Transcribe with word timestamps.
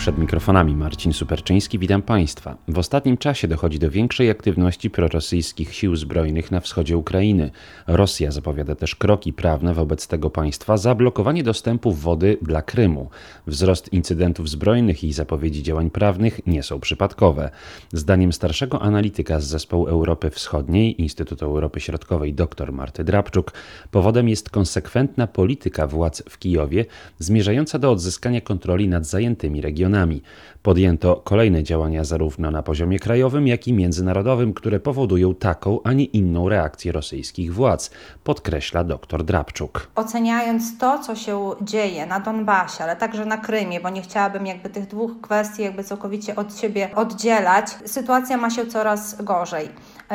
Przed 0.00 0.18
mikrofonami 0.18 0.76
Marcin 0.76 1.12
Superczyński, 1.12 1.78
witam 1.78 2.02
Państwa. 2.02 2.56
W 2.68 2.78
ostatnim 2.78 3.16
czasie 3.16 3.48
dochodzi 3.48 3.78
do 3.78 3.90
większej 3.90 4.30
aktywności 4.30 4.90
prorosyjskich 4.90 5.74
sił 5.74 5.96
zbrojnych 5.96 6.50
na 6.50 6.60
wschodzie 6.60 6.96
Ukrainy. 6.96 7.50
Rosja 7.86 8.30
zapowiada 8.30 8.74
też 8.74 8.94
kroki 8.94 9.32
prawne 9.32 9.74
wobec 9.74 10.08
tego 10.08 10.30
państwa, 10.30 10.76
zablokowanie 10.76 11.42
dostępu 11.42 11.92
wody 11.92 12.36
dla 12.42 12.62
Krymu. 12.62 13.10
Wzrost 13.46 13.92
incydentów 13.92 14.48
zbrojnych 14.48 15.04
i 15.04 15.12
zapowiedzi 15.12 15.62
działań 15.62 15.90
prawnych 15.90 16.40
nie 16.46 16.62
są 16.62 16.80
przypadkowe. 16.80 17.50
Zdaniem 17.92 18.32
starszego 18.32 18.82
analityka 18.82 19.40
z 19.40 19.44
Zespołu 19.44 19.86
Europy 19.86 20.30
Wschodniej 20.30 21.02
Instytutu 21.02 21.44
Europy 21.44 21.80
Środkowej 21.80 22.34
dr 22.34 22.72
Marty 22.72 23.04
Drabczuk, 23.04 23.52
powodem 23.90 24.28
jest 24.28 24.50
konsekwentna 24.50 25.26
polityka 25.26 25.86
władz 25.86 26.22
w 26.28 26.38
Kijowie 26.38 26.84
zmierzająca 27.18 27.78
do 27.78 27.90
odzyskania 27.90 28.40
kontroli 28.40 28.88
nad 28.88 29.06
zajętymi 29.06 29.60
regionami 29.60 29.89
regionami. 29.90 30.22
Podjęto 30.62 31.16
kolejne 31.16 31.62
działania 31.62 32.04
zarówno 32.04 32.50
na 32.50 32.62
poziomie 32.62 32.98
krajowym, 32.98 33.46
jak 33.46 33.68
i 33.68 33.72
międzynarodowym, 33.72 34.54
które 34.54 34.80
powodują 34.80 35.34
taką, 35.34 35.78
a 35.84 35.92
nie 35.92 36.04
inną 36.04 36.48
reakcję 36.48 36.92
rosyjskich 36.92 37.54
władz, 37.54 37.90
podkreśla 38.24 38.84
dr 38.84 39.24
Drabczuk. 39.24 39.90
Oceniając 39.94 40.78
to, 40.78 40.98
co 40.98 41.16
się 41.16 41.50
dzieje 41.62 42.06
na 42.06 42.20
Donbasie, 42.20 42.84
ale 42.84 42.96
także 42.96 43.26
na 43.26 43.36
Krymie, 43.36 43.80
bo 43.80 43.90
nie 43.90 44.02
chciałabym 44.02 44.46
jakby 44.46 44.68
tych 44.68 44.86
dwóch 44.86 45.20
kwestii 45.20 45.62
jakby 45.62 45.84
całkowicie 45.84 46.36
od 46.36 46.58
siebie 46.58 46.90
oddzielać, 46.96 47.66
sytuacja 47.84 48.36
ma 48.36 48.50
się 48.50 48.66
coraz 48.66 49.22
gorzej. 49.22 49.68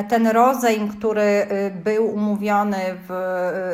Ten 0.03 0.27
rozejm, 0.27 0.87
który 0.87 1.21
y, 1.21 1.71
był 1.83 2.05
umówiony 2.05 2.77
w 3.07 3.11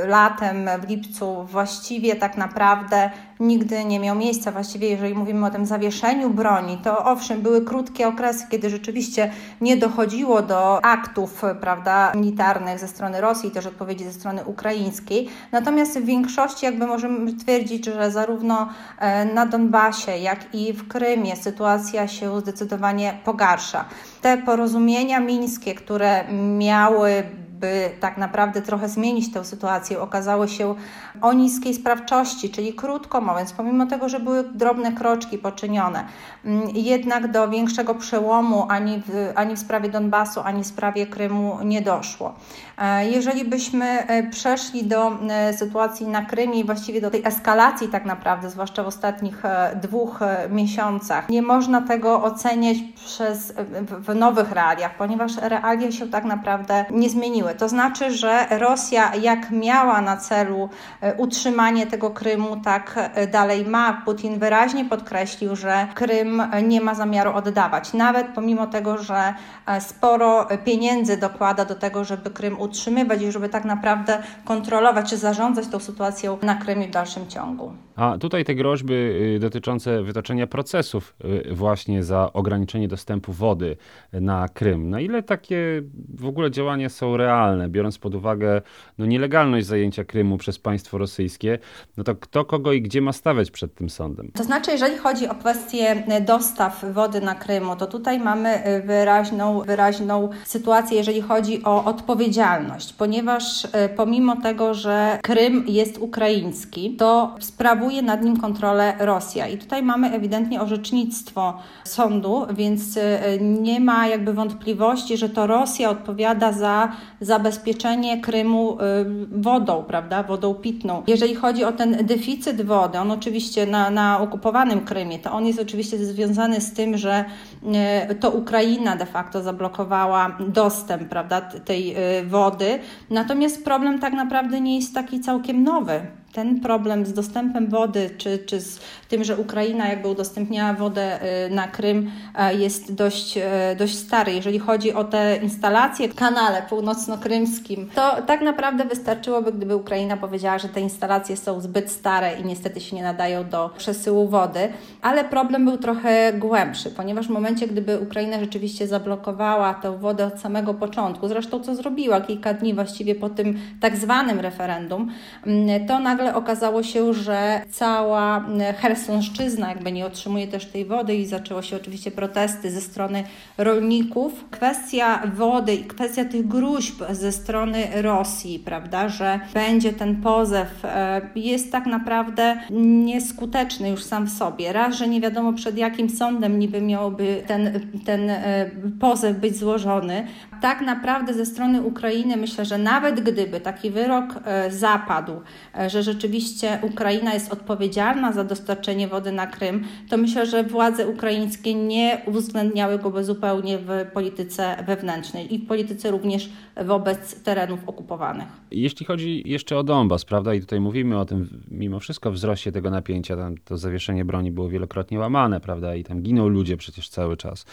y, 0.04 0.08
latem, 0.08 0.70
w 0.82 0.90
lipcu, 0.90 1.44
właściwie 1.44 2.16
tak 2.16 2.38
naprawdę 2.38 3.10
nigdy 3.40 3.86
nie 3.86 4.00
miał 4.00 4.16
miejsca. 4.16 4.52
Właściwie, 4.52 4.90
jeżeli 4.90 5.14
mówimy 5.14 5.46
o 5.46 5.50
tym 5.50 5.66
zawieszeniu 5.66 6.30
broni, 6.30 6.78
to 6.78 7.06
owszem, 7.06 7.42
były 7.42 7.66
krótkie 7.66 8.08
okresy, 8.08 8.46
kiedy 8.50 8.70
rzeczywiście 8.70 9.32
nie 9.62 9.78
dochodziło 9.78 10.42
do 10.42 10.86
aktów 10.86 11.42
prawda, 11.62 12.12
militarnych 12.16 12.80
ze 12.80 12.88
strony 12.88 13.22
Rosji 13.22 13.50
i 13.50 13.52
też 13.52 13.66
odpowiedzi 13.66 14.04
ze 14.04 14.14
strony 14.14 14.46
ukraińskiej. 14.46 15.30
Natomiast 15.52 16.00
w 16.00 16.06
większości 16.06 16.66
jakby 16.66 16.88
możemy 16.88 17.34
twierdzić, 17.34 17.86
że 17.86 18.12
zarówno 18.12 18.70
e, 19.00 19.26
na 19.26 19.46
Donbasie, 19.46 20.18
jak 20.18 20.56
i 20.56 20.74
w 20.74 20.88
Krymie 20.88 21.36
sytuacja 21.36 22.08
się 22.08 22.40
zdecydowanie 22.40 23.18
pogarsza. 23.26 23.86
Te 24.22 24.38
porozumienia 24.38 25.20
mińskie, 25.20 25.76
które 25.76 26.24
miały 26.58 27.24
by 27.62 27.90
tak 28.00 28.18
naprawdę 28.18 28.62
trochę 28.62 28.90
zmienić 28.90 29.34
tę 29.34 29.46
sytuację, 29.46 30.02
okazały 30.02 30.48
się 30.48 30.76
o 31.22 31.34
niskiej 31.34 31.74
sprawczości, 31.74 32.50
czyli 32.50 32.74
krótko 32.74 33.22
mówiąc, 33.22 33.54
pomimo 33.54 33.86
tego, 33.86 34.10
że 34.10 34.20
były 34.20 34.44
drobne 34.44 34.92
kroczki 34.92 35.38
poczynione, 35.38 36.06
mm, 36.46 36.70
jednak 36.74 37.32
do 37.32 37.50
większego 37.50 37.96
przełomu 37.96 38.66
ani 38.70 39.02
w, 39.08 39.32
ani 39.36 39.56
w 39.56 39.60
sprawie 39.60 39.90
Donbasu, 39.90 40.42
ani 40.44 40.64
w 40.64 40.68
sprawie 40.68 41.08
Krymu 41.08 41.58
nie 41.64 41.82
doszło. 41.82 42.34
E, 42.78 43.10
jeżeli 43.10 43.46
byśmy 43.46 43.86
e, 43.86 44.30
przeszli 44.30 44.84
do 44.84 45.12
e, 45.30 45.54
sytuacji 45.54 46.08
na 46.08 46.26
Krymie 46.26 46.60
i 46.60 46.64
właściwie 46.64 47.02
do 47.02 47.12
tej 47.12 47.26
eskalacji 47.26 47.88
tak 47.88 48.06
naprawdę, 48.06 48.50
zwłaszcza 48.50 48.84
w 48.84 48.88
ostatnich 48.88 49.44
dwóch 49.82 50.20
miesiącach, 50.50 51.30
nie 51.30 51.42
można 51.42 51.82
tego 51.82 52.24
oceniać 52.24 52.78
przez, 53.06 53.54
w 53.82 54.16
nowych 54.16 54.52
realiach, 54.52 54.98
ponieważ 54.98 55.32
realia 55.38 55.92
się 55.92 56.08
tak 56.08 56.24
naprawdę 56.24 56.86
nie 56.92 57.10
zmieniły. 57.10 57.51
To 57.58 57.70
znaczy, 57.70 58.12
że 58.12 58.48
Rosja 58.60 59.16
jak 59.16 59.52
miała 59.52 60.02
na 60.02 60.18
celu 60.18 60.70
utrzymanie 61.18 61.88
tego 61.88 62.10
Krymu, 62.10 62.58
tak 62.64 63.12
dalej 63.32 63.66
ma. 63.66 64.02
Putin 64.06 64.40
wyraźnie 64.40 64.86
podkreślił, 64.86 65.56
że 65.56 65.88
Krym 65.96 66.42
nie 66.64 66.82
ma 66.82 66.96
zamiaru 66.96 67.34
oddawać, 67.34 67.94
nawet 67.94 68.28
pomimo 68.36 68.68
tego, 68.68 68.98
że 68.98 69.34
sporo 69.80 70.48
pieniędzy 70.66 71.18
dokłada 71.18 71.66
do 71.66 71.76
tego, 71.76 72.04
żeby 72.04 72.30
Krym 72.30 72.60
utrzymywać 72.60 73.22
i 73.22 73.32
żeby 73.32 73.50
tak 73.50 73.66
naprawdę 73.66 74.24
kontrolować 74.46 75.10
czy 75.10 75.18
zarządzać 75.18 75.68
tą 75.68 75.80
sytuacją 75.80 76.38
na 76.42 76.56
Krymie 76.56 76.88
w 76.88 76.92
dalszym 76.92 77.28
ciągu. 77.28 77.74
A 77.96 78.18
tutaj 78.18 78.46
te 78.46 78.56
groźby 78.56 78.94
y, 78.94 79.40
dotyczące 79.40 80.04
wytoczenia 80.04 80.48
procesów 80.48 81.16
y, 81.46 81.56
właśnie 81.56 82.04
za 82.04 82.34
ograniczenie 82.34 82.88
dostępu 82.88 83.34
wody 83.34 83.78
na 84.14 84.48
Krym. 84.48 84.90
Na 84.90 85.00
ile 85.00 85.24
takie 85.24 85.82
w 86.14 86.26
ogóle 86.26 86.52
działania 86.52 86.90
są 86.90 87.18
realne, 87.18 87.41
biorąc 87.70 87.98
pod 87.98 88.16
uwagę 88.16 88.62
no, 88.98 89.06
nielegalność 89.06 89.68
zajęcia 89.68 90.04
Krymu 90.04 90.38
przez 90.38 90.60
państwo 90.60 90.98
rosyjskie, 90.98 91.60
no 91.98 92.04
to 92.04 92.16
kto 92.16 92.46
kogo 92.46 92.74
i 92.74 92.82
gdzie 92.82 93.02
ma 93.02 93.14
stawiać 93.14 93.52
przed 93.52 93.76
tym 93.76 93.90
sądem? 93.90 94.32
To 94.34 94.44
znaczy, 94.44 94.72
jeżeli 94.72 94.98
chodzi 94.98 95.28
o 95.28 95.36
kwestię 95.36 96.04
dostaw 96.26 96.86
wody 96.94 97.22
na 97.22 97.36
Krymu, 97.36 97.76
to 97.76 97.88
tutaj 97.88 98.20
mamy 98.20 98.68
y, 98.68 98.82
wyraźną, 98.82 99.62
wyraźną 99.62 100.30
sytuację, 100.46 100.98
jeżeli 100.98 101.22
chodzi 101.22 101.64
o 101.64 101.86
odpowiedzialność, 101.86 102.94
ponieważ 102.94 103.68
pomimo 103.96 104.42
tego, 104.42 104.74
że 104.74 105.20
Krym 105.22 105.64
jest 105.68 105.98
ukraiński, 105.98 106.96
to 106.96 107.36
sprawuje 107.40 108.02
nad 108.02 108.24
nim 108.24 108.38
kontrolę 108.38 108.94
Rosja. 109.00 109.48
I 109.48 109.58
tutaj 109.58 109.84
mamy 109.84 110.12
ewidentnie 110.12 110.62
orzecznictwo 110.62 111.60
sądu, 111.84 112.46
więc 112.54 112.98
e, 112.98 113.38
nie 113.40 113.80
ma 113.80 114.08
jakby 114.08 114.34
wątpliwości, 114.34 115.18
że 115.18 115.30
to 115.30 115.48
Rosja 115.48 115.90
odpowiada 115.90 116.52
za 116.52 116.92
zabezpieczenie 117.32 118.22
Krymu 118.22 118.78
e, 118.80 119.06
wodą, 119.32 119.84
prawda, 119.84 120.24
wodą 120.24 120.56
pitną. 120.56 121.04
Jeżeli 121.08 121.36
chodzi 121.36 121.64
o 121.64 121.72
ten 121.72 122.06
deficyt 122.06 122.62
wody, 122.62 123.00
on 123.00 123.12
oczywiście 123.12 123.66
na, 123.66 123.90
na 123.90 124.20
okupowanym 124.20 124.82
Krymie, 124.82 125.20
to 125.20 125.32
on 125.32 125.46
jest 125.46 125.60
oczywiście 125.60 125.98
związany 125.98 126.62
z 126.62 126.74
tym, 126.74 126.98
że 126.98 127.26
e, 127.74 128.16
to 128.16 128.30
Ukraina 128.30 128.96
de 128.96 129.06
facto 129.06 129.42
zablokowała 129.42 130.38
dostęp, 130.40 131.10
prawda, 131.10 131.42
tej 131.42 131.96
wody. 132.26 132.80
Natomiast 133.10 133.66
problem 133.66 134.00
tak 134.00 134.14
naprawdę 134.14 134.62
nie 134.62 134.76
jest 134.76 134.94
taki 134.94 135.20
całkiem 135.20 135.64
nowy 135.64 136.02
ten 136.34 136.60
problem 136.60 137.06
z 137.06 137.14
dostępem 137.14 137.68
wody, 137.70 138.10
czy, 138.18 138.40
czy 138.40 138.62
z 138.62 138.80
tym, 139.10 139.24
że 139.24 139.38
Ukraina 139.38 139.88
jakby 139.88 140.08
udostępniała 140.08 140.74
wodę 140.74 141.20
y, 141.46 141.50
na 141.50 141.68
Krym, 141.68 142.12
y, 142.52 142.58
jest 142.58 142.94
dość, 142.94 143.38
y, 143.38 143.42
dość 143.78 143.98
stary. 143.98 144.34
Jeżeli 144.34 144.60
chodzi 144.60 144.94
o 144.94 145.04
te 145.04 145.38
instalacje 145.38 146.10
w 146.10 146.16
kanale 146.16 146.62
północno-krymskim, 146.70 147.90
to 147.96 148.22
tak 148.22 148.42
naprawdę 148.42 148.86
wystarczyłoby, 148.86 149.52
gdyby 149.52 149.76
Ukraina 149.76 150.18
powiedziała, 150.18 150.60
że 150.60 150.70
te 150.70 150.82
instalacje 150.82 151.38
są 151.38 151.62
zbyt 151.62 151.92
stare 151.92 152.40
i 152.40 152.44
niestety 152.44 152.82
się 152.82 152.96
nie 152.96 153.04
nadają 153.04 153.50
do 153.50 153.70
przesyłu 153.78 154.28
wody. 154.28 154.60
Ale 155.02 155.24
problem 155.24 155.66
był 155.66 155.78
trochę 155.78 156.34
głębszy, 156.34 156.92
ponieważ 156.92 157.28
w 157.28 157.30
momencie, 157.30 157.68
gdyby 157.68 158.00
Ukraina 158.00 158.40
rzeczywiście 158.40 158.88
zablokowała 158.88 159.74
tę 159.74 159.98
wodę 159.98 160.26
od 160.26 160.40
samego 160.40 160.74
początku, 160.74 161.28
zresztą 161.28 161.60
co 161.60 161.76
zrobiła 161.76 162.22
kilka 162.22 162.54
dni 162.54 162.74
właściwie 162.74 163.16
po 163.16 163.30
tym 163.30 163.60
tak 163.82 163.98
zwanym 163.98 164.40
referendum, 164.40 165.12
mm, 165.46 165.88
to 165.88 166.00
nagle 166.00 166.21
nagle 166.22 166.36
okazało 166.36 166.84
się, 166.84 167.14
że 167.14 167.62
cała 167.70 168.46
Chersonszczyzna 168.78 169.70
jakby 169.70 169.92
nie 169.92 170.06
otrzymuje 170.06 170.48
też 170.48 170.66
tej 170.66 170.86
wody 170.86 171.16
i 171.16 171.26
zaczęło 171.26 171.62
się 171.62 171.76
oczywiście 171.76 172.12
protesty 172.12 172.72
ze 172.72 172.82
strony 172.82 173.24
rolników. 173.58 174.46
Kwestia 174.52 175.22
wody 175.36 175.76
i 175.76 175.84
kwestia 175.84 176.26
tych 176.26 176.48
gruźb 176.48 177.04
ze 177.12 177.32
strony 177.32 177.88
Rosji, 178.02 178.60
prawda, 178.60 179.10
że 179.10 179.40
będzie 179.54 179.94
ten 179.94 180.22
pozew 180.22 180.86
e, 180.86 181.22
jest 181.36 181.72
tak 181.72 181.86
naprawdę 181.86 182.58
nieskuteczny 182.82 183.90
już 183.90 184.04
sam 184.04 184.26
w 184.26 184.32
sobie. 184.32 184.74
Raz, 184.74 184.96
że 184.96 185.08
nie 185.08 185.22
wiadomo 185.22 185.54
przed 185.54 185.78
jakim 185.78 186.10
sądem 186.10 186.60
niby 186.60 186.82
miałby 186.82 187.44
ten, 187.48 187.80
ten 188.06 188.30
e, 188.30 188.70
pozew 189.00 189.38
być 189.38 189.58
złożony. 189.58 190.28
Tak 190.62 190.82
naprawdę 190.82 191.34
ze 191.34 191.46
strony 191.46 191.82
Ukrainy 191.82 192.38
myślę, 192.38 192.66
że 192.66 192.78
nawet 192.78 193.22
gdyby 193.22 193.60
taki 193.60 193.90
wyrok 193.90 194.26
e, 194.46 194.72
zapadł, 194.72 195.42
że 195.88 196.04
rzeczywiście 196.14 196.80
Ukraina 196.82 197.34
jest 197.34 197.54
odpowiedzialna 197.54 198.32
za 198.32 198.44
dostarczenie 198.44 199.08
wody 199.08 199.32
na 199.32 199.48
Krym, 199.48 199.84
to 200.10 200.18
myślę, 200.18 200.46
że 200.46 200.64
władze 200.64 201.08
ukraińskie 201.08 201.76
nie 201.76 202.22
uwzględniały 202.26 203.00
go 203.00 203.24
zupełnie 203.24 203.78
w 203.78 203.90
polityce 204.14 204.84
wewnętrznej 204.88 205.54
i 205.54 205.58
w 205.60 205.68
polityce 205.68 206.12
również 206.12 206.50
wobec 206.86 207.44
terenów 207.44 207.80
okupowanych. 207.86 208.48
Jeśli 208.72 209.06
chodzi 209.06 209.44
jeszcze 209.46 209.78
o 209.78 209.84
Donbas, 209.84 210.26
prawda, 210.26 210.54
i 210.54 210.62
tutaj 210.62 210.80
mówimy 210.80 211.20
o 211.20 211.26
tym 211.26 211.64
mimo 211.72 212.00
wszystko 212.00 212.32
wzroście 212.32 212.72
tego 212.72 212.90
napięcia, 212.90 213.38
tam 213.38 213.58
to 213.58 213.78
zawieszenie 213.78 214.26
broni 214.26 214.52
było 214.52 214.70
wielokrotnie 214.70 215.20
łamane, 215.20 215.60
prawda, 215.60 215.96
i 215.96 216.04
tam 216.04 216.22
giną 216.22 216.48
ludzie 216.48 216.78
przecież 216.78 217.10
cały 217.10 217.38
czas. 217.38 217.66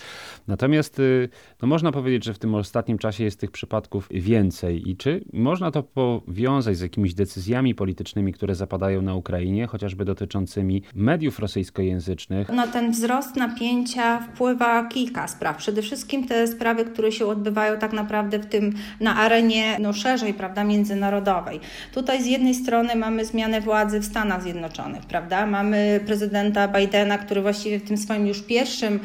Natomiast 0.46 0.98
y, 0.98 1.28
no, 1.62 1.68
można 1.68 1.92
powiedzieć, 1.92 2.24
że 2.24 2.34
w 2.34 2.38
tym 2.38 2.54
ostatnim 2.54 2.98
czasie 2.98 3.24
jest 3.24 3.40
tych 3.40 3.50
przypadków 3.50 4.08
więcej 4.10 4.90
i 4.90 4.96
czy 4.96 5.24
można 5.32 5.70
to 5.70 5.82
powiązać 5.82 6.76
z 6.76 6.80
jakimiś 6.80 7.14
decyzjami 7.14 7.74
politycznymi 7.74 8.27
które 8.32 8.54
zapadają 8.54 9.02
na 9.02 9.14
Ukrainie, 9.14 9.66
chociażby 9.66 10.04
dotyczącymi 10.04 10.82
mediów 10.94 11.38
rosyjskojęzycznych. 11.38 12.48
No 12.48 12.66
ten 12.66 12.90
wzrost 12.90 13.36
napięcia 13.36 14.20
wpływa 14.20 14.88
kilka 14.88 15.28
spraw. 15.28 15.56
Przede 15.56 15.82
wszystkim 15.82 16.26
te 16.26 16.46
sprawy, 16.46 16.84
które 16.84 17.12
się 17.12 17.26
odbywają 17.26 17.78
tak 17.78 17.92
naprawdę 17.92 18.38
w 18.38 18.46
tym 18.46 18.74
na 19.00 19.16
arenie 19.16 19.76
no, 19.80 19.92
szerzej, 19.92 20.34
prawda, 20.34 20.64
międzynarodowej. 20.64 21.60
Tutaj 21.94 22.22
z 22.22 22.26
jednej 22.26 22.54
strony 22.54 22.96
mamy 22.96 23.24
zmianę 23.24 23.60
władzy 23.60 24.00
w 24.00 24.04
Stanach 24.04 24.42
Zjednoczonych, 24.42 25.02
prawda? 25.06 25.46
Mamy 25.46 26.00
prezydenta 26.06 26.68
Bidena, 26.68 27.18
który 27.18 27.42
właściwie 27.42 27.80
w 27.80 27.88
tym 27.88 27.96
swoim 27.96 28.26
już 28.26 28.42
pierwszym 28.42 29.00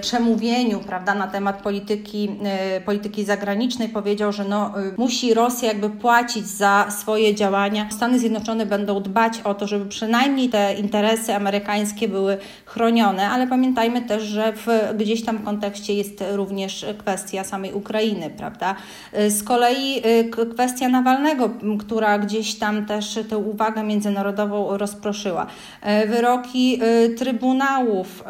przemówieniu 0.00 0.80
prawda, 0.80 1.14
na 1.14 1.26
temat 1.26 1.62
polityki, 1.62 2.30
e, 2.44 2.80
polityki 2.80 3.24
zagranicznej 3.24 3.88
powiedział, 3.88 4.32
że 4.32 4.44
no, 4.44 4.80
e, 4.80 4.92
musi 4.96 5.34
Rosja 5.34 5.68
jakby 5.68 5.90
płacić 5.90 6.46
za 6.46 6.86
swoje 6.90 7.34
działania. 7.34 7.90
Stany 7.90 8.18
Zjednoczone 8.20 8.66
będą 8.66 9.02
dbać 9.02 9.40
o 9.44 9.54
to, 9.54 9.66
żeby 9.66 9.86
przynajmniej 9.86 10.48
te 10.48 10.74
interesy 10.74 11.34
amerykańskie 11.34 12.08
były 12.08 12.38
chronione, 12.64 13.28
ale 13.28 13.46
pamiętajmy 13.46 14.02
też, 14.02 14.22
że 14.22 14.52
w 14.52 14.66
gdzieś 14.98 15.24
tam 15.24 15.38
kontekście 15.38 15.94
jest 15.94 16.24
również 16.32 16.86
kwestia 16.98 17.44
samej 17.44 17.72
Ukrainy, 17.72 18.30
prawda? 18.30 18.76
E, 19.12 19.30
z 19.30 19.44
kolei 19.44 20.02
kwestia 20.54 20.88
Nawalnego, 20.88 21.50
która 21.78 22.18
gdzieś 22.18 22.54
tam 22.54 22.86
też 22.86 23.18
tę 23.30 23.38
uwagę 23.38 23.82
międzynarodową 23.82 24.78
rozproszyła. 24.78 25.46
Wyroki 26.06 26.80
Trybunałów 27.18 28.24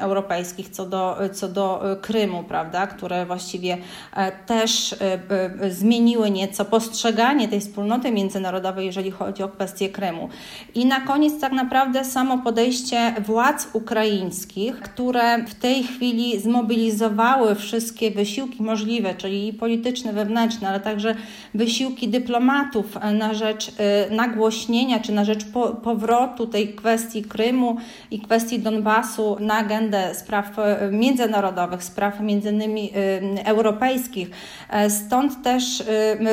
Europejskich, 0.00 0.68
co 0.68 0.86
do, 0.86 1.18
co 1.32 1.48
do 1.48 1.82
Krymu, 2.02 2.44
prawda, 2.44 2.86
które 2.86 3.26
właściwie 3.26 3.78
e, 4.16 4.32
też 4.32 4.92
e, 4.92 5.70
zmieniły 5.70 6.30
nieco 6.30 6.64
postrzeganie 6.64 7.48
tej 7.48 7.60
wspólnoty 7.60 8.12
międzynarodowej, 8.12 8.86
jeżeli 8.86 9.10
chodzi 9.10 9.31
o 9.40 9.48
kwestię 9.48 9.88
Krymu. 9.88 10.28
I 10.74 10.86
na 10.86 11.00
koniec 11.00 11.40
tak 11.40 11.52
naprawdę 11.52 12.04
samo 12.04 12.38
podejście 12.38 13.14
władz 13.26 13.68
ukraińskich, 13.72 14.80
które 14.80 15.44
w 15.44 15.54
tej 15.54 15.82
chwili 15.82 16.40
zmobilizowały 16.40 17.54
wszystkie 17.54 18.10
wysiłki 18.10 18.62
możliwe, 18.62 19.14
czyli 19.14 19.52
polityczne, 19.52 20.12
wewnętrzne, 20.12 20.68
ale 20.68 20.80
także 20.80 21.14
wysiłki 21.54 22.08
dyplomatów 22.08 22.98
na 23.14 23.34
rzecz 23.34 23.72
nagłośnienia 24.10 25.00
czy 25.00 25.12
na 25.12 25.24
rzecz 25.24 25.44
powrotu 25.82 26.46
tej 26.46 26.74
kwestii 26.74 27.22
Krymu 27.22 27.76
i 28.10 28.20
kwestii 28.20 28.58
Donbasu 28.58 29.36
na 29.40 29.54
agendę 29.54 30.14
spraw 30.14 30.58
e, 30.58 30.90
międzynarodowych, 30.92 31.84
spraw 31.84 32.20
między 32.20 32.50
innymi 32.50 32.90
e, 33.36 33.46
europejskich. 33.46 34.30
E, 34.70 34.90
stąd 34.90 35.42
też 35.42 35.82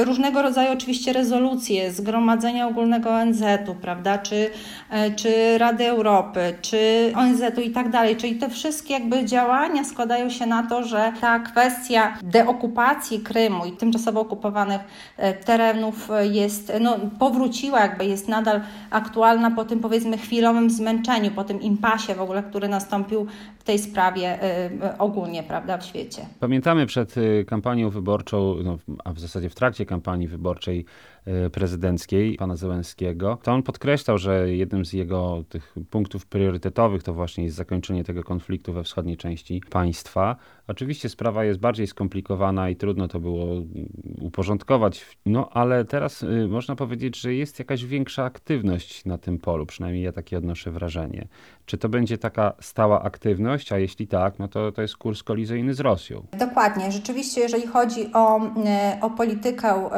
różnego 0.06 0.42
rodzaju 0.42 0.74
oczywiście 0.74 1.13
rezolucje 1.13 1.92
Zgromadzenia 1.92 2.68
Ogólnego 2.90 3.10
ONZ-u, 3.10 3.76
prawda, 3.76 4.18
czy, 4.18 4.50
czy 5.16 5.58
Rady 5.58 5.88
Europy, 5.88 6.54
czy 6.62 7.12
ONZ-u 7.16 7.62
i 7.62 7.72
tak 7.72 7.90
dalej. 7.90 8.16
Czyli 8.16 8.36
te 8.36 8.50
wszystkie 8.50 8.94
jakby 8.94 9.26
działania 9.26 9.84
składają 9.84 10.30
się 10.30 10.46
na 10.46 10.64
to, 10.64 10.84
że 10.84 11.14
ta 11.22 11.40
kwestia 11.40 12.18
deokupacji 12.24 13.20
Krymu 13.20 13.66
i 13.66 13.72
tymczasowo 13.72 14.20
okupowanych 14.20 14.82
terenów 15.46 16.10
jest, 16.32 16.72
no, 16.82 16.98
powróciła, 17.20 17.80
jakby 17.80 18.06
jest 18.06 18.28
nadal 18.28 18.62
aktualna 18.92 19.52
po 19.52 19.66
tym 19.66 19.80
powiedzmy 19.80 20.18
chwilowym 20.18 20.70
zmęczeniu, 20.70 21.32
po 21.32 21.44
tym 21.44 21.62
impasie 21.62 22.16
w 22.16 22.22
ogóle, 22.22 22.44
który 22.44 22.68
nastąpił 22.68 23.28
w 23.60 23.64
tej 23.64 23.80
sprawie 23.80 24.40
ogólnie 25.00 25.44
prawda, 25.44 25.78
w 25.78 25.86
świecie. 25.86 26.22
Pamiętamy 26.40 26.86
przed 26.86 27.16
kampanią 27.48 27.90
wyborczą, 27.90 28.56
no, 28.64 28.78
a 29.04 29.14
w 29.14 29.20
zasadzie 29.20 29.50
w 29.50 29.56
trakcie 29.56 29.86
kampanii 29.86 30.28
wyborczej 30.28 30.86
prezydenckiej 31.52 32.36
pana 32.36 32.56
Zełenskiego, 32.56 33.38
to 33.44 33.52
on 33.52 33.64
podkreślał, 33.64 34.18
że 34.18 34.56
jednym 34.56 34.86
z 34.86 34.94
jego 34.94 35.44
tych 35.50 35.76
punktów 35.90 36.26
priorytetowych 36.26 37.04
to 37.04 37.14
właśnie 37.14 37.44
jest 37.44 37.56
zakończenie 37.56 38.04
tego 38.04 38.24
konfliktu 38.24 38.74
we 38.74 38.84
wschodniej 38.84 39.18
części 39.18 39.62
państwa. 39.70 40.36
Oczywiście 40.68 41.10
sprawa 41.10 41.46
jest 41.46 41.60
bardziej 41.60 41.88
skomplikowana 41.88 42.70
i 42.70 42.76
trudno 42.76 43.08
to 43.08 43.20
było 43.20 43.48
uporządkować, 44.22 45.18
no 45.26 45.50
ale 45.50 45.86
teraz 45.86 46.26
można 46.50 46.76
powiedzieć, 46.76 47.20
że 47.20 47.34
jest 47.34 47.60
jakaś 47.60 47.86
większa 47.86 48.24
aktywność 48.24 49.06
na 49.06 49.18
tym 49.18 49.40
polu, 49.40 49.66
przynajmniej 49.66 50.04
ja 50.04 50.12
takie 50.12 50.38
odnoszę 50.38 50.72
wrażenie. 50.72 51.28
Czy 51.69 51.77
to 51.77 51.89
będzie 51.89 52.18
taka 52.18 52.54
stała 52.62 53.04
aktywność, 53.04 53.71
a 53.71 53.77
jeśli 53.77 54.07
tak, 54.07 54.39
no 54.39 54.48
to 54.48 54.71
to 54.71 54.81
jest 54.81 54.98
kurs 54.98 55.24
kolizyjny 55.24 55.74
z 55.74 55.80
Rosją? 55.80 56.24
Dokładnie. 56.39 56.92
Rzeczywiście, 56.92 57.42
jeżeli 57.42 57.68
chodzi 57.68 58.13
o, 58.13 58.39
e, 58.66 58.98
o 59.01 59.10
politykę 59.10 59.89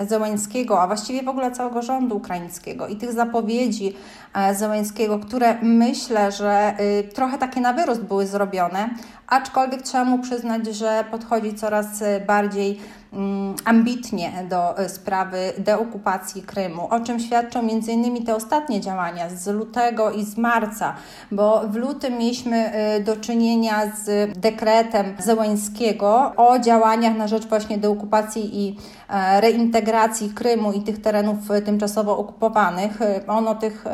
Zełańskiego, 0.00 0.80
a 0.80 0.86
właściwie 0.86 1.22
w 1.22 1.28
ogóle 1.28 1.52
całego 1.52 1.82
rządu 1.82 2.16
ukraińskiego 2.16 2.88
i 2.88 2.96
tych 2.96 3.12
zapowiedzi 3.12 3.94
e, 4.34 4.54
Zełańskiego, 4.54 5.18
które 5.18 5.62
myślę, 5.62 6.32
że 6.32 6.74
trochę 7.14 7.38
takie 7.38 7.60
na 7.60 7.72
wyrost 7.72 8.02
były 8.02 8.26
zrobione, 8.26 8.90
aczkolwiek 9.26 9.82
trzeba 9.82 10.04
mu 10.04 10.18
przyznać, 10.18 10.66
że 10.66 11.04
podchodzi 11.10 11.54
coraz 11.54 12.02
e, 12.02 12.20
bardziej 12.20 12.80
Mm, 13.14 13.54
ambitnie 13.64 14.32
do 14.50 14.78
e, 14.78 14.88
sprawy 14.88 15.52
deokupacji 15.58 16.42
Krymu, 16.42 16.88
o 16.90 17.00
czym 17.00 17.20
świadczą 17.20 17.60
m.in. 17.60 18.24
te 18.24 18.36
ostatnie 18.36 18.80
działania 18.80 19.30
z 19.30 19.46
lutego 19.46 20.10
i 20.10 20.24
z 20.24 20.36
marca, 20.36 20.94
bo 21.30 21.60
w 21.68 21.76
lutym 21.76 22.18
mieliśmy 22.18 22.56
e, 22.56 23.00
do 23.00 23.16
czynienia 23.16 23.82
z 24.04 24.32
dekretem 24.38 25.14
Zełańskiego 25.18 26.32
o 26.36 26.58
działaniach 26.58 27.16
na 27.16 27.28
rzecz 27.28 27.46
właśnie 27.46 27.78
deokupacji 27.78 28.60
i 28.60 28.76
e, 29.08 29.40
reintegracji 29.40 30.30
Krymu 30.30 30.72
i 30.72 30.80
tych 30.80 31.02
terenów 31.02 31.38
tymczasowo 31.64 32.18
okupowanych. 32.18 32.98
On 33.28 33.48
o 33.48 33.54
tych 33.54 33.84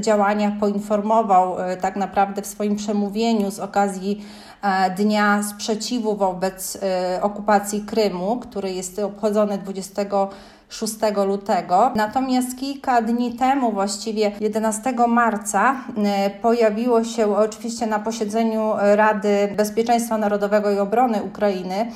działaniach 0.00 0.52
poinformował 0.60 1.56
tak 1.80 1.96
naprawdę 1.96 2.42
w 2.42 2.46
swoim 2.46 2.76
przemówieniu 2.76 3.50
z 3.50 3.58
okazji 3.58 4.24
E, 4.47 4.47
Dnia 4.96 5.42
Sprzeciwu 5.42 6.16
wobec 6.16 6.78
e, 6.82 7.22
okupacji 7.22 7.80
Krymu, 7.80 8.36
który 8.36 8.72
jest 8.72 8.98
obchodzony 8.98 9.58
26 9.58 10.94
lutego. 11.26 11.92
Natomiast 11.94 12.58
kilka 12.58 13.02
dni 13.02 13.34
temu, 13.34 13.72
właściwie 13.72 14.32
11 14.40 14.94
marca, 15.08 15.76
e, 16.04 16.30
pojawiło 16.30 17.04
się 17.04 17.36
oczywiście 17.36 17.86
na 17.86 17.98
posiedzeniu 17.98 18.72
Rady 18.78 19.54
Bezpieczeństwa 19.56 20.18
Narodowego 20.18 20.70
i 20.70 20.78
Obrony 20.78 21.22
Ukrainy, 21.22 21.92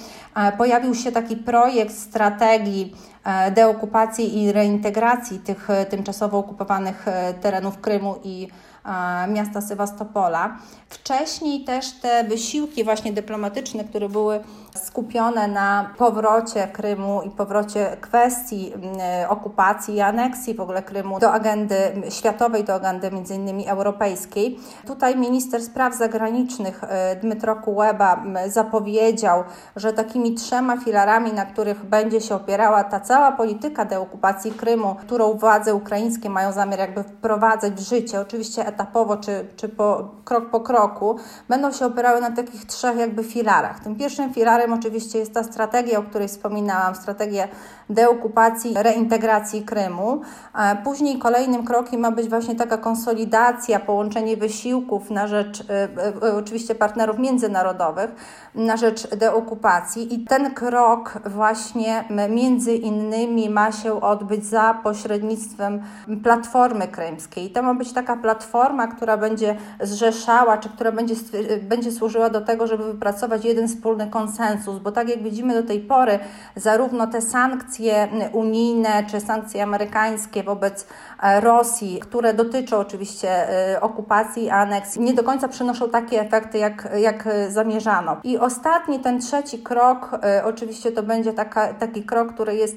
pojawił 0.59 0.95
się 0.95 1.13
taki 1.13 1.37
projekt 1.37 1.95
strategii 1.95 2.97
deokupacji 3.55 4.43
i 4.43 4.53
reintegracji 4.53 5.39
tych 5.39 5.69
tymczasowo 5.91 6.39
okupowanych 6.39 7.07
terenów 7.41 7.81
Krymu 7.81 8.15
i 8.25 8.49
miasta 9.29 9.61
Sewastopola. 9.61 10.57
Wcześniej 10.89 11.65
też 11.65 11.93
te 11.93 12.25
wysiłki 12.25 12.85
właśnie 12.85 13.13
dyplomatyczne, 13.13 13.85
które 13.85 14.09
były 14.09 14.41
skupione 14.75 15.49
na 15.49 15.91
powrocie 15.99 16.69
Krymu 16.69 17.23
i 17.23 17.31
powrocie 17.31 17.97
kwestii 18.01 18.73
okupacji 19.29 19.95
i 19.95 20.01
aneksji 20.01 20.55
w 20.55 20.61
ogóle 20.61 20.83
Krymu 20.83 21.21
do 21.21 21.33
agendy 21.33 21.77
światowej, 22.09 22.65
do 22.65 22.75
agendy 22.75 23.11
między 23.11 23.35
innymi 23.35 23.69
europejskiej. 23.69 24.59
Tutaj 24.87 25.17
minister 25.17 25.63
spraw 25.63 25.95
zagranicznych 25.95 26.85
e, 26.85 27.17
Dmytro 27.17 27.57
Kuleba 27.57 28.23
zapowiedział, 28.49 29.45
że 29.77 29.93
takimi 29.93 30.35
trzema 30.35 30.77
filarami, 30.77 31.33
na 31.33 31.47
których 31.47 31.85
będzie 31.85 32.21
się 32.21 32.35
opierała 32.35 32.85
ta 32.85 33.01
cała 33.01 33.33
polityka 33.33 33.85
deokupacji 33.85 34.53
Krymu, 34.53 34.95
którą 34.95 35.33
władze 35.33 35.75
ukraińskie 35.75 36.31
mają 36.31 36.53
zamiar 36.53 36.79
jakby 36.79 37.03
wprowadzać 37.03 37.73
w 37.73 37.89
życie, 37.89 38.21
oczywiście 38.21 38.67
etapowo 38.67 39.17
czy, 39.17 39.47
czy 39.57 39.69
po, 39.69 40.09
krok 40.25 40.51
po 40.51 40.61
kroku, 40.61 41.17
będą 41.49 41.73
się 41.73 41.87
opierały 41.87 42.21
na 42.21 42.31
takich 42.31 42.67
trzech 42.67 42.97
jakby 42.97 43.25
filarach. 43.25 43.81
Tym 43.81 43.97
pierwszym 43.97 44.35
filarem 44.35 44.62
oczywiście 44.71 45.19
jest 45.19 45.35
ta 45.35 45.43
strategia, 45.43 45.99
o 45.99 46.03
której 46.03 46.29
wspominałam, 46.29 46.95
strategia 46.95 47.49
deokupacji, 47.91 48.75
reintegracji 48.77 49.63
Krymu. 49.63 50.21
Później 50.85 51.19
kolejnym 51.19 51.65
krokiem 51.65 52.01
ma 52.01 52.11
być 52.11 52.29
właśnie 52.29 52.55
taka 52.55 52.79
konsolidacja, 52.79 53.81
połączenie 53.81 54.37
wysiłków 54.37 55.11
na 55.11 55.27
rzecz 55.27 55.61
y, 55.61 55.65
y, 56.27 56.37
oczywiście 56.37 56.75
partnerów 56.75 57.19
międzynarodowych, 57.19 58.11
na 58.55 58.77
rzecz 58.77 59.15
deokupacji 59.15 60.15
i 60.15 60.25
ten 60.25 60.55
krok 60.55 61.19
właśnie 61.27 62.05
między 62.29 62.75
innymi 62.75 63.51
ma 63.51 63.73
się 63.73 64.01
odbyć 64.01 64.47
za 64.47 64.75
pośrednictwem 64.83 65.83
Platformy 66.23 66.89
Krymskiej. 66.89 67.51
To 67.51 67.63
ma 67.63 67.75
być 67.75 67.93
taka 67.93 68.17
platforma, 68.17 68.87
która 68.87 69.17
będzie 69.17 69.57
zrzeszała, 69.81 70.59
czy 70.59 70.69
która 70.69 70.93
będzie, 70.93 71.15
będzie 71.63 71.93
służyła 71.93 72.31
do 72.31 72.41
tego, 72.41 72.67
żeby 72.67 72.85
wypracować 72.85 73.45
jeden 73.45 73.69
wspólny 73.69 74.07
konsensus, 74.07 74.52
bo 74.81 74.93
tak 74.93 75.09
jak 75.09 75.23
widzimy 75.23 75.55
do 75.55 75.63
tej 75.63 75.81
pory, 75.81 76.19
zarówno 76.57 77.07
te 77.07 77.23
sankcje 77.23 78.09
unijne, 78.33 79.05
czy 79.11 79.21
sankcje 79.21 79.63
amerykańskie 79.63 80.43
wobec 80.43 80.87
e, 81.23 81.41
Rosji, 81.41 82.01
które 82.01 82.35
dotyczą 82.35 82.77
oczywiście 82.77 83.29
e, 83.31 83.81
okupacji, 83.81 84.51
aneksji, 84.51 85.01
nie 85.01 85.15
do 85.15 85.23
końca 85.23 85.49
przynoszą 85.49 85.91
takie 85.91 86.21
efekty, 86.21 86.59
jak, 86.59 86.89
jak 86.97 87.29
zamierzano. 87.49 88.17
I 88.25 88.39
ostatni, 88.39 89.01
ten 89.01 89.21
trzeci 89.21 89.59
krok, 89.59 90.11
e, 90.25 90.45
oczywiście 90.45 90.93
to 90.93 91.03
będzie 91.03 91.33
taka, 91.33 91.75
taki 91.75 92.03
krok, 92.03 92.35
który 92.35 92.55
jest 92.55 92.77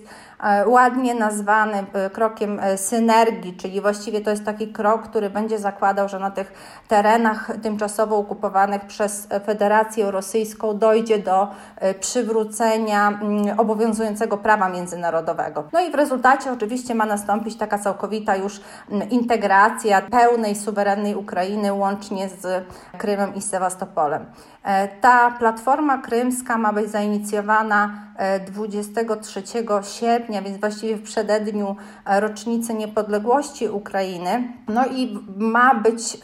ładnie 0.66 1.16
nazwany 1.16 1.86
krokiem 2.14 2.62
synergii, 2.76 3.54
czyli 3.58 3.82
właściwie 3.82 4.22
to 4.22 4.30
jest 4.30 4.46
taki 4.46 4.68
krok, 4.68 5.04
który 5.04 5.30
będzie 5.30 5.60
zakładał, 5.60 6.10
że 6.10 6.20
na 6.20 6.32
tych 6.32 6.54
terenach 6.88 7.52
tymczasowo 7.64 8.18
okupowanych 8.18 8.86
przez 8.86 9.28
Federację 9.46 10.12
Rosyjską 10.12 10.78
dojdzie 10.78 11.20
do 11.20 11.48
przywrócenia 12.00 13.08
mm, 13.08 13.60
obowiązującego 13.60 14.38
prawa 14.38 14.70
międzynarodowego. 14.70 15.64
No 15.74 15.80
i 15.82 15.92
w 15.92 15.96
rezultacie 15.96 16.52
oczywiście 16.52 16.96
ma 16.96 17.06
nastąpić 17.06 17.58
taka 17.58 17.80
całkowita 17.80 18.36
już 18.36 18.62
mm, 18.92 19.10
integracja 19.10 20.02
pełnej, 20.02 20.56
suwerennej 20.56 21.16
Ukrainy 21.16 21.74
łącznie 21.74 22.30
z 22.30 22.66
Krymem 22.98 23.36
i 23.36 23.42
Sewastopolem. 23.42 24.26
E, 24.64 24.88
ta 24.88 25.32
platforma 25.32 25.98
krymska 25.98 26.58
ma 26.58 26.74
być 26.74 26.92
zainicjowana 26.92 27.90
23 28.48 29.40
e, 29.40 29.64
sierpnia, 30.26 30.42
więc 30.42 30.60
właściwie 30.60 30.96
w 30.96 31.02
przededniu 31.02 31.76
e, 32.06 32.20
rocznicy 32.20 32.74
niepodległości 32.74 33.70
Ukrainy. 33.70 34.54
No 34.68 34.86
i 34.86 35.20
ma 35.38 35.76
być 35.76 36.18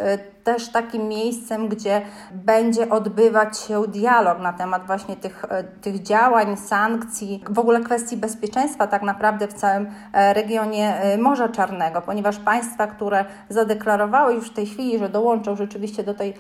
też 0.43 0.69
takim 0.69 1.07
miejscem, 1.07 1.67
gdzie 1.67 2.01
będzie 2.31 2.89
odbywać 2.89 3.59
się 3.59 3.83
dialog 3.87 4.39
na 4.39 4.53
temat 4.53 4.87
właśnie 4.87 5.15
tych, 5.15 5.45
e, 5.49 5.63
tych 5.63 6.01
działań, 6.01 6.57
sankcji, 6.57 7.43
w 7.49 7.59
ogóle 7.59 7.81
kwestii 7.81 8.17
bezpieczeństwa 8.17 8.87
tak 8.87 9.01
naprawdę 9.01 9.47
w 9.47 9.53
całym 9.53 9.87
e, 10.13 10.33
regionie 10.33 10.95
e, 10.95 11.17
Morza 11.17 11.49
Czarnego, 11.49 12.01
ponieważ 12.01 12.37
państwa, 12.37 12.87
które 12.87 13.25
zadeklarowały 13.49 14.33
już 14.33 14.49
w 14.49 14.53
tej 14.53 14.65
chwili, 14.65 14.99
że 14.99 15.09
dołączą 15.09 15.55
rzeczywiście 15.55 16.03
do 16.03 16.13
tej 16.13 16.33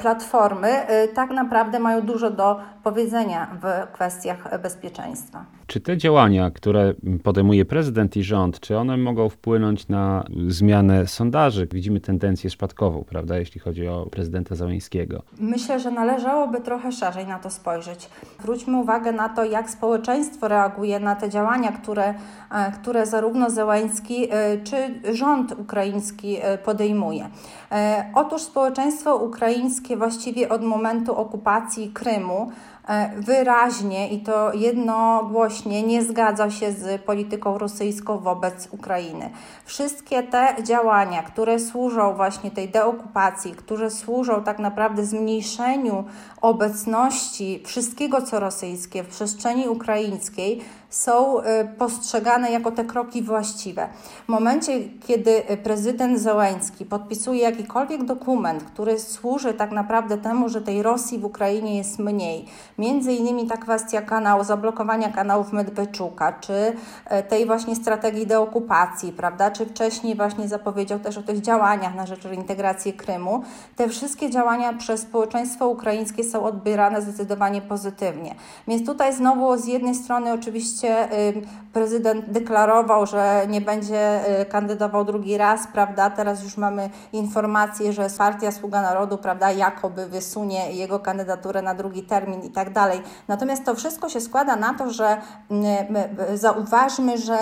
platformy, 0.00 0.68
tak 1.14 1.30
naprawdę 1.30 1.78
mają 1.78 2.00
dużo 2.00 2.30
do 2.30 2.60
powiedzenia 2.82 3.48
w 3.62 3.92
kwestiach 3.92 4.60
bezpieczeństwa. 4.62 5.44
Czy 5.66 5.80
te 5.80 5.96
działania, 5.96 6.50
które 6.50 6.94
podejmuje 7.22 7.64
prezydent 7.64 8.16
i 8.16 8.22
rząd, 8.22 8.60
czy 8.60 8.78
one 8.78 8.96
mogą 8.96 9.28
wpłynąć 9.28 9.88
na 9.88 10.24
zmianę 10.48 11.06
sondaży? 11.06 11.68
Widzimy 11.72 12.00
tendencję 12.00 12.50
spadkową, 12.50 13.04
prawda, 13.04 13.38
jeśli 13.46 13.60
chodzi 13.60 13.88
o 13.88 14.06
prezydenta 14.10 14.54
Załęskiego. 14.54 15.22
Myślę, 15.38 15.80
że 15.80 15.90
należałoby 15.90 16.60
trochę 16.60 16.92
szerzej 16.92 17.26
na 17.26 17.38
to 17.38 17.50
spojrzeć. 17.50 18.08
Zwróćmy 18.40 18.76
uwagę 18.76 19.12
na 19.12 19.28
to, 19.28 19.44
jak 19.44 19.70
społeczeństwo 19.70 20.48
reaguje 20.48 21.00
na 21.00 21.16
te 21.16 21.30
działania, 21.30 21.72
które, 21.72 22.14
e, 22.50 22.72
które 22.72 23.06
zarówno 23.06 23.50
Załęski, 23.50 24.28
e, 24.30 24.58
czy 24.64 25.00
rząd 25.14 25.52
ukraiński 25.58 26.36
e, 26.40 26.58
podejmuje. 26.58 27.28
Otóż 28.14 28.42
społeczeństwo 28.42 29.16
ukraińskie 29.16 29.96
właściwie 29.96 30.48
od 30.48 30.62
momentu 30.62 31.16
okupacji 31.16 31.90
Krymu 31.90 32.52
wyraźnie 33.16 34.08
i 34.08 34.20
to 34.20 34.52
jednogłośnie 34.52 35.82
nie 35.82 36.04
zgadza 36.04 36.50
się 36.50 36.72
z 36.72 37.02
polityką 37.02 37.58
rosyjską 37.58 38.18
wobec 38.18 38.68
Ukrainy. 38.70 39.30
Wszystkie 39.64 40.22
te 40.22 40.56
działania, 40.62 41.22
które 41.22 41.58
służą 41.58 42.14
właśnie 42.14 42.50
tej 42.50 42.68
deokupacji, 42.68 43.52
które 43.52 43.90
służą 43.90 44.42
tak 44.42 44.58
naprawdę 44.58 45.04
zmniejszeniu 45.04 46.04
obecności 46.40 47.62
wszystkiego, 47.66 48.22
co 48.22 48.40
rosyjskie 48.40 49.02
w 49.02 49.08
przestrzeni 49.08 49.68
ukraińskiej, 49.68 50.60
są 50.96 51.40
y, 51.40 51.44
postrzegane 51.78 52.50
jako 52.50 52.70
te 52.70 52.84
kroki 52.84 53.22
właściwe. 53.22 53.88
W 54.24 54.28
momencie, 54.28 54.72
kiedy 55.06 55.42
prezydent 55.62 56.18
Zełęński 56.18 56.84
podpisuje 56.84 57.40
jakikolwiek 57.40 58.04
dokument, 58.04 58.62
który 58.64 58.98
służy 58.98 59.54
tak 59.54 59.70
naprawdę 59.70 60.18
temu, 60.18 60.48
że 60.48 60.60
tej 60.60 60.82
Rosji 60.82 61.18
w 61.18 61.24
Ukrainie 61.24 61.76
jest 61.76 61.98
mniej, 61.98 62.44
między 62.78 63.12
innymi 63.12 63.46
ta 63.46 63.56
kwestia 63.56 64.02
kanału, 64.02 64.44
zablokowania 64.44 65.12
kanałów 65.12 65.52
Medweczuka, 65.52 66.32
czy 66.32 66.52
y, 66.52 67.22
tej 67.28 67.46
właśnie 67.46 67.76
strategii 67.76 68.26
deokupacji, 68.26 69.12
prawda, 69.12 69.50
czy 69.50 69.66
wcześniej 69.66 70.16
właśnie 70.16 70.48
zapowiedział 70.48 70.98
też 70.98 71.18
o 71.18 71.22
tych 71.22 71.40
działaniach 71.40 71.94
na 71.94 72.06
rzecz 72.06 72.24
reintegracji 72.24 72.92
Krymu, 72.92 73.42
te 73.76 73.88
wszystkie 73.88 74.30
działania 74.30 74.72
przez 74.72 75.00
społeczeństwo 75.00 75.68
ukraińskie 75.68 76.24
są 76.24 76.44
odbierane 76.44 77.02
zdecydowanie 77.02 77.62
pozytywnie. 77.62 78.34
Więc 78.68 78.86
tutaj 78.86 79.14
znowu 79.14 79.56
z 79.56 79.66
jednej 79.66 79.94
strony 79.94 80.32
oczywiście 80.32 80.85
prezydent 81.72 82.30
deklarował, 82.30 83.06
że 83.06 83.46
nie 83.48 83.60
będzie 83.60 84.20
y, 84.40 84.44
kandydował 84.44 85.04
drugi 85.04 85.38
raz, 85.38 85.66
prawda? 85.72 86.10
Teraz 86.10 86.42
już 86.42 86.56
mamy 86.56 86.90
informację, 87.12 87.92
że 87.92 88.06
partia 88.18 88.52
Sługa 88.52 88.82
Narodu, 88.82 89.18
prawda, 89.18 89.50
jakoby 89.50 90.06
wysunie 90.06 90.72
jego 90.72 90.98
kandydaturę 90.98 91.62
na 91.62 91.74
drugi 91.74 92.02
termin 92.02 92.42
i 92.42 92.50
tak 92.50 92.72
dalej. 92.72 93.02
Natomiast 93.28 93.64
to 93.64 93.74
wszystko 93.74 94.08
się 94.08 94.20
składa 94.20 94.56
na 94.56 94.74
to, 94.74 94.90
że 94.90 95.16
zauważmy, 96.34 97.18
że 97.18 97.38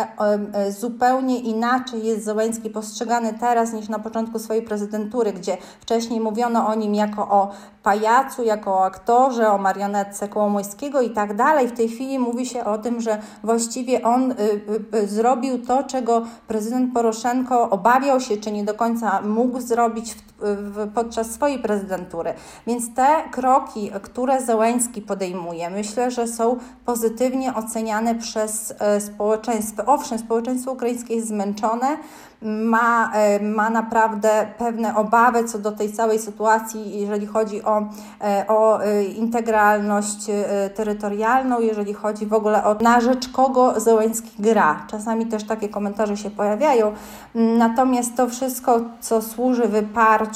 zupełnie 0.70 1.40
inaczej 1.40 2.06
jest 2.06 2.24
Zełenski 2.24 2.70
postrzegany 2.70 3.34
teraz 3.40 3.72
niż 3.72 3.88
na 3.88 3.98
początku 3.98 4.38
swojej 4.38 4.62
prezydentury, 4.62 5.32
gdzie 5.32 5.56
wcześniej 5.80 6.20
mówiono 6.20 6.66
o 6.66 6.74
nim 6.74 6.94
jako 6.94 7.28
o 7.28 7.50
pajacu, 7.82 8.42
jako 8.42 8.74
o 8.74 8.84
aktorze, 8.84 9.50
o 9.50 9.58
marionetce 9.58 10.28
Kołomońskiego 10.28 11.00
i 11.00 11.10
tak 11.10 11.36
dalej. 11.36 11.68
W 11.68 11.72
tej 11.72 11.88
chwili 11.88 12.18
mówi 12.18 12.46
się 12.46 12.64
o 12.64 12.78
tym, 12.78 13.00
że 13.00 13.18
właściwie 13.42 14.02
on 14.02 14.30
y, 14.30 14.34
y, 14.94 14.96
y, 14.98 15.08
zrobił 15.08 15.58
to, 15.66 15.82
czego 15.82 16.26
prezydent 16.48 16.94
Poroszenko 16.94 17.70
obawiał 17.70 18.20
się, 18.20 18.36
czy 18.36 18.52
nie 18.52 18.64
do 18.64 18.74
końca 18.74 19.22
mógł 19.22 19.60
zrobić 19.60 20.14
podczas 20.94 21.30
swojej 21.30 21.58
prezydentury. 21.58 22.34
Więc 22.66 22.94
te 22.94 23.06
kroki, 23.32 23.90
które 24.02 24.42
Zełęński 24.42 25.02
podejmuje, 25.02 25.70
myślę, 25.70 26.10
że 26.10 26.26
są 26.26 26.56
pozytywnie 26.84 27.54
oceniane 27.54 28.14
przez 28.14 28.74
e, 28.78 29.00
społeczeństwo. 29.00 29.82
Owszem, 29.86 30.18
społeczeństwo 30.18 30.72
ukraińskie 30.72 31.14
jest 31.14 31.28
zmęczone, 31.28 31.96
ma, 32.42 33.12
e, 33.14 33.40
ma 33.42 33.70
naprawdę 33.70 34.46
pewne 34.58 34.96
obawy 34.96 35.44
co 35.44 35.58
do 35.58 35.72
tej 35.72 35.92
całej 35.92 36.18
sytuacji, 36.18 37.00
jeżeli 37.00 37.26
chodzi 37.26 37.62
o, 37.62 37.82
e, 38.20 38.44
o 38.48 38.78
integralność 39.16 40.26
terytorialną, 40.74 41.60
jeżeli 41.60 41.94
chodzi 41.94 42.26
w 42.26 42.32
ogóle 42.32 42.64
o 42.64 42.74
na 42.74 43.00
rzecz 43.00 43.28
kogo 43.28 43.80
Zełęński 43.80 44.30
gra. 44.38 44.86
Czasami 44.90 45.26
też 45.26 45.44
takie 45.44 45.68
komentarze 45.68 46.16
się 46.16 46.30
pojawiają. 46.30 46.92
Natomiast 47.34 48.16
to 48.16 48.28
wszystko, 48.28 48.80
co 49.00 49.22
służy 49.22 49.68
wyparciu 49.68 50.33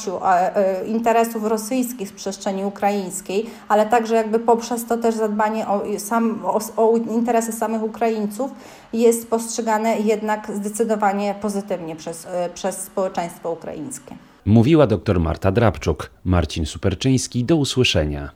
interesów 0.86 1.44
rosyjskich 1.44 2.08
z 2.08 2.12
przestrzeni 2.12 2.64
ukraińskiej, 2.64 3.46
ale 3.68 3.86
także 3.86 4.14
jakby 4.14 4.38
poprzez 4.38 4.86
to 4.86 4.96
też 4.96 5.14
zadbanie 5.14 5.68
o, 5.68 5.82
sam, 5.98 6.40
o, 6.44 6.60
o 6.76 6.96
interesy 6.96 7.52
samych 7.52 7.82
Ukraińców, 7.82 8.50
jest 8.92 9.30
postrzegane 9.30 9.98
jednak 9.98 10.50
zdecydowanie 10.54 11.34
pozytywnie 11.42 11.96
przez, 11.96 12.26
e, 12.26 12.50
przez 12.54 12.78
społeczeństwo 12.78 13.52
ukraińskie. 13.52 14.16
Mówiła 14.44 14.86
dr 14.86 15.20
Marta 15.20 15.52
Drabczuk. 15.52 16.10
Marcin 16.24 16.66
Superczyński. 16.66 17.44
Do 17.44 17.56
usłyszenia. 17.56 18.30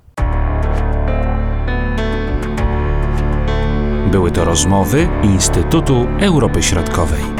Były 4.11 4.31
to 4.31 4.45
rozmowy 4.45 5.09
Instytutu 5.23 6.07
Europy 6.21 6.63
Środkowej. 6.63 7.32